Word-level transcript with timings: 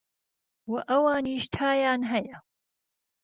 وە 0.71 0.81
ئەوانیش 0.89 1.43
تایان 1.55 2.01
هەیە 2.11 2.37